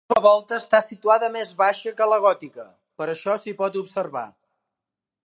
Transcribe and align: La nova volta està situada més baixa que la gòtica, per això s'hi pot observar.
La 0.09 0.15
nova 0.17 0.21
volta 0.29 0.57
està 0.61 0.79
situada 0.85 1.27
més 1.35 1.51
baixa 1.59 1.93
que 1.99 2.07
la 2.13 2.19
gòtica, 2.25 2.65
per 3.03 3.09
això 3.15 3.37
s'hi 3.45 3.55
pot 3.63 3.79
observar. 3.83 4.29